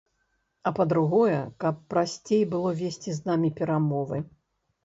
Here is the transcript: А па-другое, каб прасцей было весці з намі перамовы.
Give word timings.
А 0.69 0.71
па-другое, 0.77 1.35
каб 1.65 1.75
прасцей 1.95 2.41
было 2.55 2.73
весці 2.81 3.15
з 3.19 3.31
намі 3.31 3.55
перамовы. 3.61 4.17